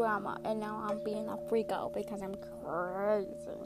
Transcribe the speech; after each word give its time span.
drama, 0.00 0.40
and 0.46 0.58
now 0.58 0.82
I'm 0.88 1.04
being 1.04 1.28
a 1.28 1.36
freak 1.50 1.70
out 1.70 1.92
because 1.92 2.22
I'm 2.22 2.34
crazy. 2.34 3.60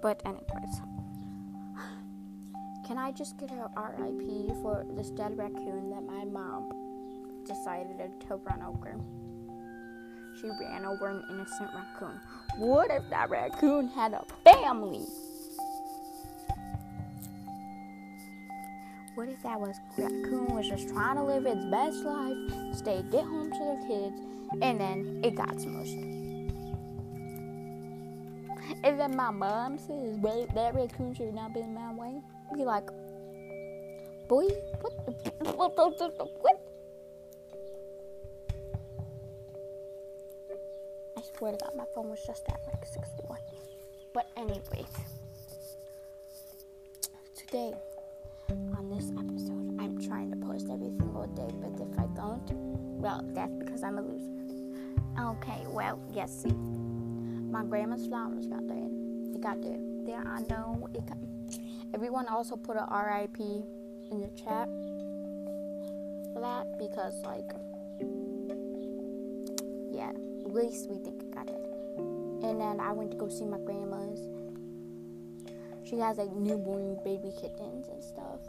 But 0.00 0.22
anyways, 0.24 0.80
can 2.86 2.96
I 2.96 3.12
just 3.12 3.36
get 3.36 3.50
a 3.50 3.68
RIP 3.78 4.56
for 4.62 4.86
this 4.96 5.10
dead 5.10 5.36
raccoon 5.36 5.90
that 5.90 6.02
my 6.02 6.24
mom 6.24 6.72
decided 7.44 7.98
to 8.26 8.36
run 8.36 8.62
over? 8.62 8.96
She 10.40 10.48
ran 10.48 10.86
over 10.86 11.08
an 11.08 11.22
innocent 11.28 11.68
raccoon. 11.74 12.18
What 12.56 12.90
if 12.90 13.02
that 13.10 13.28
raccoon 13.28 13.88
had 13.88 14.14
a 14.14 14.24
family? 14.42 15.04
What 19.14 19.28
if 19.28 19.42
that 19.42 19.60
was 19.60 19.76
raccoon 19.98 20.56
was 20.56 20.66
just 20.66 20.88
trying 20.88 21.16
to 21.16 21.22
live 21.22 21.44
its 21.44 21.66
best 21.66 21.98
life, 21.98 22.38
stay, 22.74 23.04
get 23.10 23.24
home 23.24 23.50
to 23.52 23.58
their 23.58 23.86
kids, 23.86 24.29
and 24.62 24.80
then 24.80 25.20
it 25.22 25.34
got 25.34 25.56
smushed? 25.56 26.20
And 28.82 28.98
then 28.98 29.14
my 29.14 29.30
mom 29.30 29.78
says, 29.78 30.16
well, 30.20 30.46
that 30.54 30.74
raccoon 30.74 31.14
should 31.14 31.34
not 31.34 31.52
be 31.52 31.60
in 31.60 31.74
my 31.74 31.92
way. 31.92 32.20
Be 32.54 32.64
like, 32.64 32.86
boy, 34.28 34.46
what? 34.80 34.92
What? 35.56 35.76
what? 35.76 36.60
I 41.16 41.22
swear 41.36 41.52
to 41.52 41.58
God, 41.58 41.72
my 41.76 41.84
phone 41.94 42.08
was 42.08 42.24
just 42.26 42.48
at 42.48 42.60
like 42.66 42.86
61. 42.86 43.38
But 44.14 44.26
anyways, 44.36 44.62
today 47.36 47.74
on 48.76 48.88
this 48.88 49.10
episode, 49.18 49.76
I'm 49.80 50.00
trying 50.00 50.30
to 50.30 50.36
post 50.46 50.68
every 50.70 50.90
single 50.98 51.26
day, 51.26 51.50
but 51.60 51.78
if 51.80 51.98
I 51.98 52.06
don't, 52.14 52.50
well, 53.00 53.22
that's 53.34 53.52
because 53.54 53.82
I'm 53.82 53.98
a 53.98 54.02
loser. 54.02 54.39
Okay, 55.20 55.64
well, 55.68 56.00
yes, 56.12 56.44
my 56.46 57.62
grandma's 57.62 58.06
flowers 58.06 58.46
got 58.46 58.66
dead. 58.66 58.90
It 59.34 59.40
got 59.40 59.60
dead. 59.60 59.80
There, 60.06 60.26
I 60.26 60.40
know 60.48 60.88
it 60.94 61.04
got. 61.06 61.18
Everyone 61.92 62.26
also 62.26 62.56
put 62.56 62.76
a 62.76 62.86
RIP 62.90 63.38
in 63.38 64.20
the 64.20 64.28
chat 64.28 64.66
for 66.32 66.40
that 66.40 66.78
because, 66.78 67.20
like, 67.22 67.50
yeah, 69.92 70.10
at 70.10 70.54
least 70.54 70.88
we 70.88 70.96
think 70.98 71.22
it 71.22 71.34
got 71.34 71.46
dead. 71.46 71.66
And 71.98 72.60
then 72.60 72.80
I 72.80 72.92
went 72.92 73.10
to 73.10 73.16
go 73.16 73.28
see 73.28 73.44
my 73.44 73.58
grandma's 73.58 74.20
she 75.90 75.98
has 75.98 76.18
like 76.18 76.30
newborn 76.32 76.98
baby 77.04 77.32
kittens 77.34 77.88
and 77.88 78.02
stuff 78.02 78.39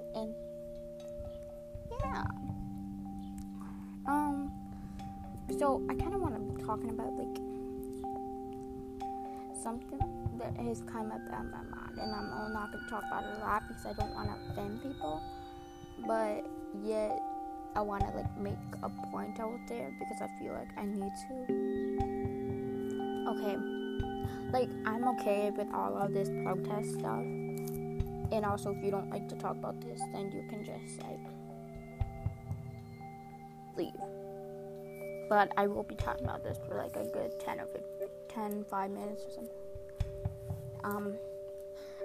so 5.57 5.81
i 5.89 5.93
kind 5.95 6.13
of 6.13 6.21
want 6.21 6.33
to 6.35 6.41
be 6.41 6.63
talking 6.63 6.89
about 6.89 7.13
like 7.13 7.37
something 9.61 9.99
that 10.37 10.55
has 10.57 10.81
come 10.81 11.11
up 11.11 11.19
in 11.19 11.51
my 11.51 11.63
mind 11.63 11.97
and 11.97 12.15
i'm 12.15 12.53
not 12.53 12.71
going 12.71 12.83
to 12.83 12.89
talk 12.89 13.03
about 13.07 13.23
it 13.23 13.37
a 13.37 13.39
lot 13.39 13.61
because 13.67 13.85
i 13.85 13.93
don't 13.93 14.13
want 14.13 14.27
to 14.27 14.35
offend 14.51 14.81
people 14.81 15.21
but 16.07 16.45
yet 16.83 17.19
i 17.75 17.81
want 17.81 18.01
to 18.01 18.09
like 18.15 18.37
make 18.37 18.57
a 18.83 18.89
point 19.11 19.39
out 19.39 19.59
there 19.67 19.91
because 19.99 20.21
i 20.21 20.27
feel 20.39 20.53
like 20.53 20.69
i 20.77 20.85
need 20.85 21.11
to 21.27 21.35
okay 23.29 23.57
like 24.51 24.69
I'm 24.85 25.07
okay 25.09 25.49
with 25.55 25.67
all 25.73 25.97
of 25.97 26.13
this 26.13 26.29
protest 26.43 26.99
stuff. 26.99 27.23
And 28.31 28.45
also 28.45 28.71
if 28.71 28.83
you 28.83 28.91
don't 28.91 29.09
like 29.09 29.27
to 29.29 29.35
talk 29.35 29.55
about 29.55 29.79
this, 29.81 29.99
then 30.13 30.31
you 30.31 30.43
can 30.49 30.63
just 30.63 31.01
like 31.03 31.19
leave. 33.77 34.20
But 35.31 35.53
I 35.55 35.65
will 35.65 35.83
be 35.83 35.95
talking 35.95 36.25
about 36.25 36.43
this 36.43 36.57
for 36.67 36.75
like 36.75 36.97
a 36.97 37.05
good 37.05 37.39
10 37.39 37.61
or 37.61 37.65
15, 37.67 38.07
10, 38.27 38.65
5 38.69 38.91
minutes 38.91 39.23
or 39.23 39.29
something. 39.29 39.55
Um 40.83 41.15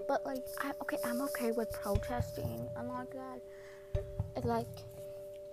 but 0.06 0.24
like 0.24 0.44
I 0.60 0.70
okay, 0.82 0.98
I'm 1.04 1.20
okay 1.22 1.50
with 1.50 1.72
protesting 1.72 2.68
and 2.76 2.88
like 2.88 3.12
that. 3.14 3.40
It's 4.36 4.46
like 4.46 4.68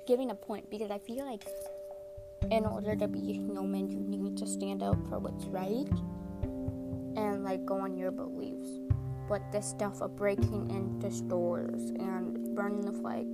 giving 0.06 0.30
a 0.30 0.36
point 0.36 0.70
because 0.70 0.92
I 0.92 1.00
feel 1.00 1.26
like 1.26 1.48
in 2.52 2.64
order 2.68 2.96
to 2.96 3.08
be 3.08 3.20
human, 3.20 3.90
you 3.90 4.02
need 4.02 4.38
to 4.38 4.46
stand 4.46 4.84
up 4.84 5.00
for 5.10 5.18
what's 5.18 5.46
right 5.46 5.90
and 7.18 7.44
like 7.44 7.66
go 7.66 7.80
on 7.80 7.98
your 7.98 8.12
beliefs. 8.12 8.70
But 9.28 9.42
this 9.52 9.68
stuff 9.68 10.00
of 10.00 10.16
breaking 10.16 10.70
into 10.70 11.10
stores 11.10 11.90
and 11.90 12.56
burning 12.56 12.82
the 12.82 12.94
flag, 12.94 13.26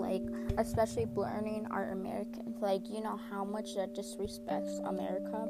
like 0.00 0.22
especially 0.58 1.06
burning 1.06 1.66
our 1.70 1.90
Americans, 1.90 2.56
like 2.60 2.88
you 2.88 3.02
know 3.02 3.18
how 3.30 3.44
much 3.44 3.74
that 3.76 3.94
disrespects 3.94 4.86
America. 4.88 5.46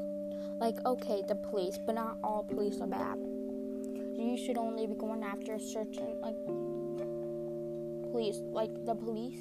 Like 0.59 0.77
okay, 0.85 1.23
the 1.27 1.37
police, 1.37 1.79
but 1.87 1.95
not 1.95 2.19
all 2.23 2.45
police 2.45 2.81
are 2.81 2.87
bad. 2.87 3.17
You 3.17 4.37
should 4.37 4.59
only 4.59 4.87
be 4.87 4.95
going 4.95 5.23
after 5.23 5.59
certain 5.59 6.21
like 6.21 6.37
police, 8.13 8.37
like 8.53 8.85
the 8.85 8.95
police 8.95 9.41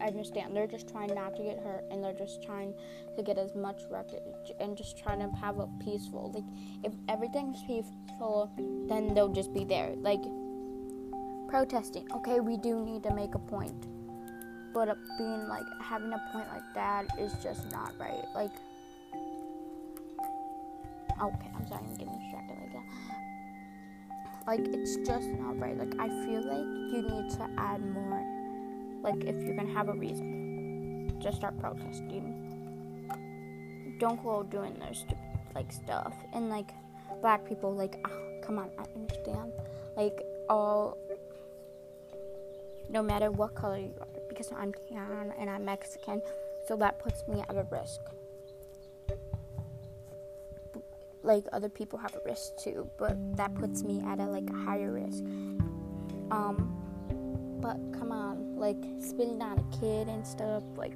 I 0.00 0.06
understand 0.06 0.56
they're 0.56 0.66
just 0.66 0.88
trying 0.88 1.14
not 1.14 1.36
to 1.36 1.42
get 1.42 1.58
hurt 1.58 1.84
and 1.90 2.02
they're 2.02 2.14
just 2.14 2.42
trying 2.42 2.74
to 3.16 3.22
get 3.22 3.38
as 3.38 3.54
much 3.54 3.82
wreckage 3.90 4.52
and 4.58 4.76
just 4.76 4.98
trying 4.98 5.18
to 5.18 5.28
have 5.38 5.58
a 5.58 5.68
peaceful 5.84 6.32
like 6.34 6.44
if 6.84 6.92
everything's 7.08 7.62
peaceful 7.66 8.50
then 8.88 9.14
they'll 9.14 9.32
just 9.32 9.52
be 9.52 9.64
there 9.64 9.94
like 9.96 10.22
protesting 11.48 12.06
okay 12.12 12.40
we 12.40 12.56
do 12.56 12.80
need 12.80 13.02
to 13.02 13.14
make 13.14 13.34
a 13.34 13.38
point 13.38 13.86
but 14.72 14.96
being 15.18 15.48
like 15.48 15.64
having 15.82 16.12
a 16.12 16.22
point 16.32 16.46
like 16.48 16.74
that 16.74 17.06
is 17.18 17.32
just 17.42 17.70
not 17.70 17.92
right 17.98 18.24
like 18.34 18.52
okay 21.22 21.50
i'm 21.56 21.66
sorry 21.66 21.82
i'm 21.86 21.96
getting 21.96 22.18
distracted 22.18 22.56
like 22.60 22.72
that 22.72 22.84
like 24.46 24.74
it's 24.74 24.96
just 25.06 25.28
not 25.28 25.58
right 25.58 25.76
like 25.76 25.94
i 25.98 26.08
feel 26.24 26.42
like 26.46 26.66
you 26.92 27.02
need 27.02 27.30
to 27.30 27.48
add 27.58 27.80
more 27.92 28.40
like 29.02 29.24
if 29.24 29.42
you're 29.42 29.56
gonna 29.56 29.72
have 29.72 29.88
a 29.88 29.94
reason, 29.94 31.18
just 31.20 31.38
start 31.38 31.58
protesting. 31.58 32.36
Don't 33.98 34.22
go 34.22 34.42
doing 34.42 34.78
those 34.78 35.04
like 35.54 35.72
stuff 35.72 36.14
and 36.32 36.48
like 36.48 36.70
black 37.20 37.46
people 37.46 37.74
like 37.74 37.96
oh, 38.06 38.40
come 38.42 38.58
on 38.58 38.70
I 38.78 38.84
understand 38.94 39.52
like 39.96 40.22
all 40.48 40.96
no 42.88 43.02
matter 43.02 43.30
what 43.30 43.54
color 43.54 43.78
you 43.78 43.92
are 44.00 44.06
because 44.40 44.56
I'm 44.58 44.72
tan 44.88 45.32
and 45.38 45.50
I'm 45.50 45.64
Mexican 45.64 46.22
so 46.66 46.76
that 46.76 46.98
puts 46.98 47.26
me 47.28 47.42
at 47.48 47.56
a 47.56 47.66
risk 47.70 48.00
like 51.22 51.44
other 51.52 51.68
people 51.68 51.98
have 51.98 52.14
a 52.14 52.20
risk 52.24 52.56
too 52.56 52.88
but 52.98 53.16
that 53.36 53.54
puts 53.54 53.82
me 53.82 54.02
at 54.06 54.18
a 54.18 54.24
like 54.24 54.48
a 54.48 54.56
higher 54.56 54.92
risk 54.92 55.22
um 56.30 56.80
but 57.60 57.76
come 57.98 58.10
on, 58.10 58.56
like 58.56 58.76
spitting 59.00 59.42
on 59.42 59.58
a 59.58 59.76
kid 59.78 60.08
and 60.08 60.26
stuff, 60.26 60.62
like 60.76 60.94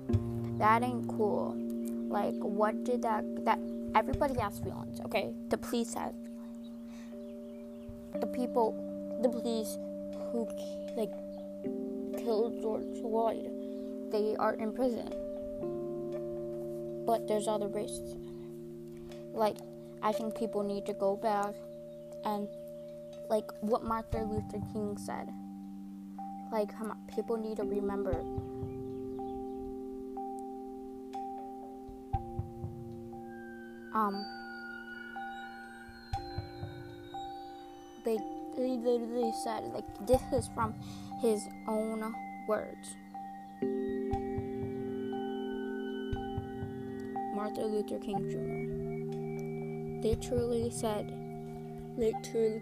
that 0.58 0.82
ain't 0.82 1.06
cool. 1.08 1.54
Like 2.08 2.36
what 2.36 2.84
did 2.84 3.02
that 3.02 3.24
that 3.44 3.58
everybody 3.94 4.38
has 4.40 4.58
feelings, 4.60 5.00
okay? 5.04 5.34
The 5.48 5.58
police 5.58 5.94
have. 5.94 6.14
The 8.20 8.26
people 8.26 8.72
the 9.22 9.28
police 9.28 9.76
who 10.32 10.48
like 10.96 11.10
killed 12.24 12.60
George 12.60 12.84
Floyd, 13.00 13.50
they 14.10 14.34
are 14.38 14.54
in 14.54 14.72
prison. 14.72 15.08
But 17.06 17.28
there's 17.28 17.46
other 17.46 17.68
races. 17.68 18.16
Like 19.32 19.56
I 20.02 20.12
think 20.12 20.36
people 20.36 20.62
need 20.62 20.86
to 20.86 20.94
go 20.94 21.16
back 21.16 21.54
and 22.24 22.48
like 23.28 23.50
what 23.60 23.84
Martin 23.84 24.30
Luther 24.30 24.64
King 24.72 24.96
said 24.96 25.28
like, 26.54 26.78
come 26.78 26.92
on, 26.92 26.98
people 27.12 27.36
need 27.36 27.56
to 27.56 27.64
remember. 27.64 28.14
Um, 33.92 34.24
they, 38.04 38.18
they 38.56 38.68
literally 38.68 39.32
said, 39.42 39.64
like, 39.74 39.84
this 40.06 40.22
is 40.32 40.48
from 40.54 40.74
his 41.24 41.48
own 41.66 42.14
words. 42.46 42.96
Martin 47.34 47.72
Luther 47.72 47.98
King 47.98 48.28
Jr. 48.28 48.44
Truly 50.28 50.70
said, 50.70 51.10
literally 51.96 52.60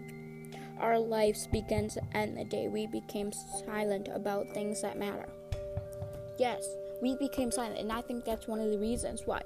our 0.79 0.97
lives 0.97 1.45
began 1.47 1.89
to 1.89 2.01
end 2.15 2.37
the 2.37 2.45
day 2.45 2.69
we 2.69 2.87
became 2.87 3.33
silent 3.65 4.07
about 4.07 4.49
things 4.53 4.81
that 4.81 4.97
matter. 4.97 5.27
Yes, 6.37 6.65
we 7.01 7.17
became 7.17 7.51
silent, 7.51 7.79
and 7.79 7.91
I 7.91 7.99
think 7.99 8.23
that's 8.23 8.47
one 8.47 8.61
of 8.61 8.71
the 8.71 8.79
reasons 8.79 9.23
why. 9.25 9.41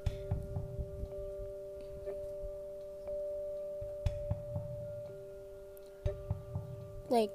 Like, 7.09 7.31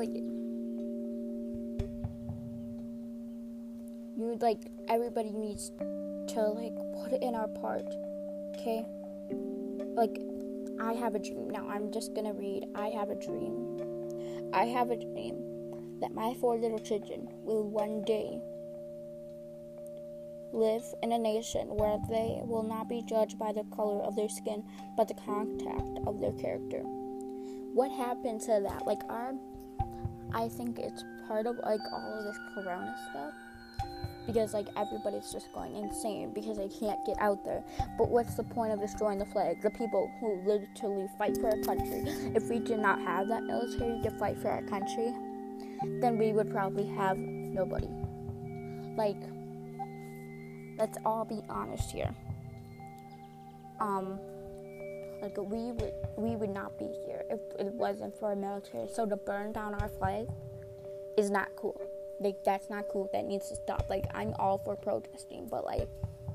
like 0.00 0.16
you 4.16 4.38
like 4.40 4.62
everybody 4.88 5.30
needs 5.30 5.72
to 6.28 6.40
like 6.40 6.74
put 7.02 7.12
it 7.12 7.22
in 7.22 7.34
our 7.34 7.48
part. 7.48 7.84
Okay? 8.56 8.86
Like 9.94 10.18
I 10.80 10.94
have 10.94 11.14
a 11.14 11.18
dream. 11.18 11.50
Now 11.50 11.68
I'm 11.68 11.92
just 11.92 12.14
gonna 12.14 12.32
read 12.32 12.64
I 12.74 12.86
have 12.88 13.10
a 13.10 13.14
dream. 13.14 14.48
I 14.54 14.64
have 14.64 14.90
a 14.90 14.96
dream 14.96 16.00
that 16.00 16.14
my 16.14 16.32
four 16.40 16.56
little 16.56 16.78
children 16.78 17.28
will 17.44 17.68
one 17.68 18.02
day 18.04 18.40
live 20.54 20.82
in 21.02 21.12
a 21.12 21.18
nation 21.18 21.68
where 21.68 21.98
they 22.08 22.40
will 22.42 22.62
not 22.62 22.88
be 22.88 23.02
judged 23.06 23.38
by 23.38 23.52
the 23.52 23.64
color 23.76 24.02
of 24.02 24.16
their 24.16 24.30
skin, 24.30 24.64
but 24.96 25.08
the 25.08 25.14
contact 25.26 25.98
of 26.06 26.20
their 26.20 26.32
character. 26.32 26.80
What 27.72 27.92
happened 27.92 28.40
to 28.42 28.60
that? 28.66 28.84
Like, 28.84 28.98
our, 29.08 29.34
I 30.34 30.48
think 30.48 30.78
it's 30.78 31.04
part 31.26 31.46
of 31.46 31.56
like 31.58 31.80
all 31.92 32.18
of 32.18 32.24
this 32.24 32.38
corona 32.54 32.94
stuff 33.10 33.34
because 34.26 34.54
like 34.54 34.68
everybody's 34.76 35.32
just 35.32 35.52
going 35.52 35.74
insane 35.76 36.32
because 36.32 36.56
they 36.56 36.68
can't 36.68 37.04
get 37.04 37.16
out 37.20 37.44
there. 37.44 37.64
But 37.98 38.10
what's 38.10 38.34
the 38.34 38.44
point 38.44 38.72
of 38.72 38.80
destroying 38.80 39.18
the 39.18 39.26
flag? 39.26 39.60
The 39.62 39.70
people 39.70 40.10
who 40.20 40.40
literally 40.46 41.08
fight 41.18 41.36
for 41.38 41.50
our 41.50 41.62
country. 41.62 42.04
If 42.34 42.48
we 42.48 42.58
did 42.58 42.78
not 42.78 43.00
have 43.00 43.28
that 43.28 43.42
military 43.42 44.00
to 44.02 44.10
fight 44.18 44.38
for 44.38 44.48
our 44.48 44.62
country, 44.62 45.12
then 46.00 46.18
we 46.18 46.32
would 46.32 46.50
probably 46.50 46.86
have 46.86 47.16
nobody. 47.18 47.88
Like 48.96 49.16
let's 50.78 50.98
all 51.04 51.24
be 51.24 51.42
honest 51.48 51.90
here. 51.90 52.14
Um, 53.80 54.18
like 55.22 55.36
we 55.36 55.72
would 55.72 55.94
we 56.16 56.36
would 56.36 56.50
not 56.50 56.78
be 56.78 56.88
here 57.06 57.24
if 57.30 57.40
it 57.58 57.72
wasn't 57.74 58.18
for 58.18 58.30
our 58.30 58.36
military. 58.36 58.88
So 58.92 59.06
to 59.06 59.16
burn 59.16 59.52
down 59.52 59.74
our 59.74 59.88
flag 59.88 60.28
is 61.16 61.30
not 61.30 61.48
cool. 61.56 61.80
Like 62.20 62.42
that's 62.44 62.70
not 62.70 62.86
cool. 62.92 63.08
That 63.12 63.24
needs 63.24 63.48
to 63.48 63.56
stop. 63.56 63.86
Like 63.88 64.04
I'm 64.14 64.34
all 64.38 64.58
for 64.58 64.76
protesting, 64.76 65.46
but 65.50 65.64
like 65.64 65.88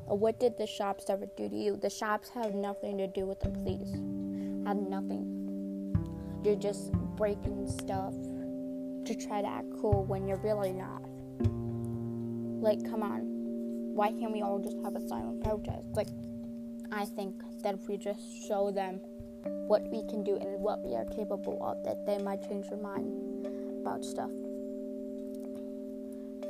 what 0.06 0.40
did 0.40 0.58
the 0.58 0.68
shops 0.68 1.06
ever 1.10 1.26
do 1.36 1.50
to 1.50 1.56
you? 1.56 1.78
The 1.78 1.90
shops 1.90 2.30
have 2.30 2.54
nothing 2.54 2.98
to 3.00 3.08
do 3.08 3.26
with 3.26 3.40
the 3.40 3.50
police. 3.50 3.92
Have 4.68 4.78
nothing. 4.78 5.32
You're 6.44 6.56
just 6.56 6.92
breaking 7.16 7.68
stuff 7.68 8.14
to 8.14 9.16
try 9.16 9.42
to 9.42 9.48
act 9.48 9.68
cool 9.82 10.04
when 10.06 10.28
you're 10.28 10.38
really 10.38 10.74
not. 10.74 11.02
Like, 12.62 12.84
come 12.90 13.04
on 13.04 13.36
why 13.96 14.12
can't 14.12 14.34
we 14.34 14.42
all 14.42 14.60
just 14.60 14.76
have 14.84 14.96
a 14.96 15.08
silent 15.08 15.42
protest? 15.42 15.88
Like, 15.94 16.10
I 16.92 17.06
think 17.06 17.42
that 17.66 17.74
if 17.74 17.90
we 17.90 17.98
just 17.98 18.22
show 18.48 18.70
them 18.70 19.02
what 19.68 19.82
we 19.90 20.04
can 20.08 20.24
do 20.24 20.38
and 20.38 20.62
what 20.62 20.82
we 20.84 20.94
are 20.96 21.06
capable 21.06 21.58
of, 21.62 21.84
that 21.84 22.06
they 22.06 22.24
might 22.24 22.48
change 22.48 22.70
their 22.70 22.78
mind 22.78 23.48
about 23.82 24.06
stuff. 24.06 24.30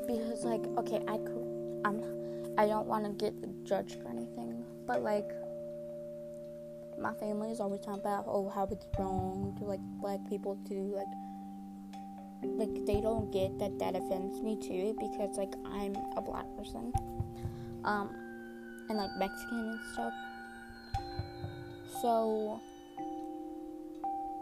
Because, 0.06 0.44
like, 0.44 0.62
okay, 0.78 1.00
I 1.08 1.18
could, 1.18 1.82
I'm, 1.86 2.04
I 2.58 2.68
don't 2.68 2.86
want 2.86 3.06
to 3.06 3.12
get 3.12 3.34
judged 3.64 3.96
or 4.04 4.12
anything, 4.12 4.66
but 4.86 5.02
like, 5.02 5.32
my 7.00 7.14
family 7.14 7.52
is 7.52 7.62
always 7.62 7.80
talking 7.80 8.02
about, 8.02 8.26
oh, 8.28 8.50
how 8.50 8.68
it's 8.70 8.86
wrong 9.00 9.56
to 9.60 9.64
like 9.64 9.80
black 10.02 10.20
people 10.30 10.58
to 10.68 10.74
like 10.96 11.08
like 12.58 12.86
they 12.86 13.02
don't 13.02 13.32
get 13.34 13.58
that 13.58 13.78
that 13.80 13.96
offends 13.96 14.40
me 14.42 14.56
too 14.56 14.96
because 15.00 15.36
like 15.36 15.54
I'm 15.66 15.96
a 16.16 16.22
black 16.22 16.46
person 16.56 16.94
um, 17.84 18.10
and 18.88 18.98
like 18.98 19.10
Mexican 19.18 19.60
and 19.60 19.80
stuff. 19.94 20.14
So 22.02 22.60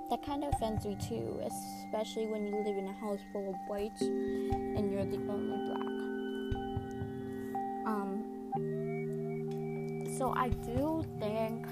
that 0.10 0.24
kind 0.26 0.44
of 0.44 0.54
offends 0.54 0.86
me 0.86 0.96
too, 0.96 1.40
especially 1.46 2.28
when 2.28 2.46
you 2.46 2.56
live 2.58 2.78
in 2.78 2.88
a 2.88 2.94
house 2.94 3.20
full 3.32 3.50
of 3.50 3.56
whites 3.68 4.02
and 4.02 4.92
you're 4.92 5.06
the 5.06 5.18
only 5.30 5.58
black. 5.66 5.88
Um, 7.86 8.24
so 10.18 10.34
I 10.36 10.50
do 10.50 11.06
think 11.20 11.66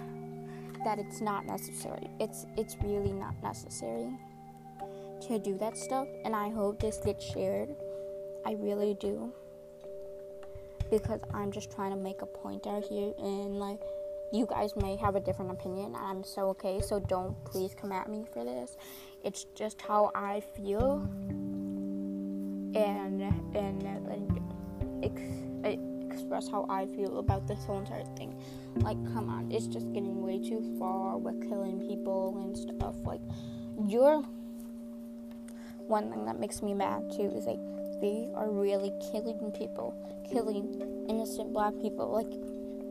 that 0.83 0.97
it's 0.97 1.21
not 1.21 1.45
necessary. 1.45 2.09
It's 2.19 2.45
it's 2.57 2.75
really 2.83 3.11
not 3.11 3.35
necessary 3.43 4.11
to 5.27 5.37
do 5.39 5.57
that 5.59 5.77
stuff, 5.77 6.07
and 6.25 6.35
I 6.35 6.49
hope 6.49 6.79
this 6.79 6.97
gets 6.97 7.23
shared. 7.23 7.69
I 8.45 8.53
really 8.53 8.95
do 8.99 9.31
because 10.89 11.21
I'm 11.33 11.51
just 11.51 11.71
trying 11.71 11.91
to 11.91 11.97
make 11.97 12.21
a 12.21 12.25
point 12.25 12.67
out 12.67 12.83
here 12.83 13.13
and 13.19 13.59
like 13.59 13.79
you 14.31 14.45
guys 14.45 14.75
may 14.75 14.95
have 14.95 15.15
a 15.15 15.19
different 15.19 15.51
opinion 15.51 15.87
and 15.87 15.97
I'm 15.97 16.23
so 16.23 16.49
okay 16.49 16.79
so 16.81 16.99
don't 16.99 17.35
please 17.45 17.75
come 17.75 17.91
at 17.91 18.09
me 18.09 18.25
for 18.33 18.43
this. 18.43 18.77
It's 19.23 19.45
just 19.55 19.81
how 19.81 20.11
I 20.15 20.41
feel. 20.55 21.07
And 22.73 23.21
and, 23.53 23.83
and 23.83 25.03
ex- 25.03 25.81
express 26.11 26.49
how 26.49 26.65
I 26.69 26.85
feel 26.85 27.19
about 27.19 27.47
this 27.47 27.63
whole 27.65 27.79
entire 27.79 28.05
thing. 28.15 28.35
Like 28.77 28.97
come 29.13 29.29
on 29.29 29.51
it's 29.51 29.67
just 29.67 29.91
getting 29.93 30.21
way 30.21 30.39
too 30.39 30.75
far 30.79 31.17
with 31.17 31.41
killing 31.49 31.79
people 31.87 32.37
and 32.43 32.57
stuff. 32.57 32.95
Like 33.03 33.21
you're 33.87 34.23
one 35.87 36.09
thing 36.09 36.25
that 36.25 36.39
makes 36.39 36.61
me 36.61 36.73
mad 36.73 37.11
too 37.11 37.31
is 37.35 37.45
like 37.45 37.59
they 38.01 38.27
are 38.33 38.49
really 38.49 38.91
killing 39.11 39.51
people, 39.51 39.93
killing 40.27 41.05
innocent 41.07 41.53
black 41.53 41.73
people. 41.81 42.11
Like, 42.11 42.33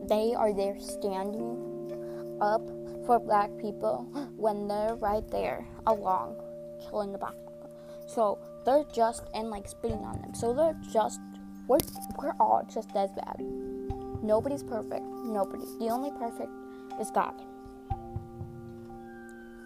they 0.07 0.33
are 0.35 0.53
there 0.53 0.79
standing 0.79 2.37
up 2.41 2.61
for 3.05 3.19
black 3.19 3.49
people 3.59 4.03
when 4.35 4.67
they're 4.67 4.95
right 4.95 5.27
there 5.31 5.65
along 5.87 6.35
killing 6.89 7.11
the 7.11 7.17
black 7.17 7.35
people. 7.35 7.69
So 8.07 8.39
they're 8.65 8.85
just 8.93 9.23
and 9.33 9.49
like 9.49 9.67
spitting 9.67 9.99
on 9.99 10.21
them. 10.21 10.33
So 10.33 10.53
they're 10.53 10.77
just 10.91 11.19
we're 11.67 11.79
we're 12.21 12.33
all 12.39 12.67
just 12.71 12.89
as 12.95 13.11
bad. 13.11 13.39
Nobody's 14.21 14.63
perfect. 14.63 15.03
Nobody. 15.25 15.63
The 15.79 15.89
only 15.89 16.11
perfect 16.11 16.51
is 16.99 17.09
God. 17.11 17.33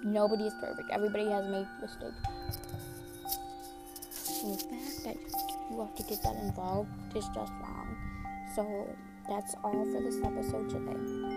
Nobody 0.03 0.45
is 0.45 0.53
perfect. 0.61 0.89
Everybody 0.91 1.29
has 1.29 1.47
made 1.49 1.67
mistakes 1.81 2.15
the 4.45 4.57
fact 4.57 5.03
that 5.03 5.17
you 5.71 5.79
have 5.79 5.95
to 5.95 6.03
get 6.03 6.21
that 6.23 6.35
involved 6.35 6.89
is 7.15 7.25
just 7.33 7.51
wrong. 7.61 7.97
So 8.55 8.87
that's 9.27 9.55
all 9.63 9.85
for 9.85 10.01
this 10.01 10.17
episode 10.23 10.69
today. 10.69 11.34